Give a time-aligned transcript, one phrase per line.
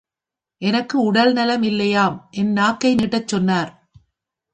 [0.61, 3.71] எனக்கு உடல்நலம் இல்லையாம் என் நாக்கை நீட்டச் சொன்னார்.